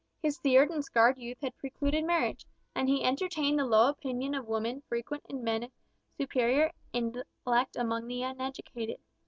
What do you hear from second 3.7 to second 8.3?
opinion of women frequent in men of superior intellect among the